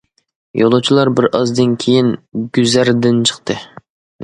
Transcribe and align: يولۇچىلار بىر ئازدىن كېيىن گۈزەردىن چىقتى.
يولۇچىلار 0.61 1.11
بىر 1.19 1.27
ئازدىن 1.41 1.77
كېيىن 1.85 2.11
گۈزەردىن 2.59 3.23
چىقتى. 3.33 3.61